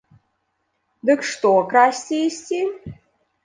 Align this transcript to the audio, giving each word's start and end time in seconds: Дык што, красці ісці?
Дык 1.11 1.21
што, 1.33 1.53
красці 1.71 2.17
ісці? 2.33 2.61